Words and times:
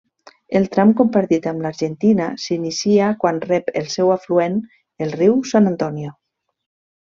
El 0.59 0.63
tram 0.75 0.93
compartit 1.01 1.45
amb 1.51 1.63
l'Argentina 1.65 2.31
s'inicia 2.45 3.11
quan 3.25 3.43
rep 3.45 3.71
el 3.83 3.87
seu 3.99 4.11
afluent, 4.17 4.59
el 5.07 5.15
riu 5.21 5.41
San 5.55 5.75
Antonio. 5.77 6.19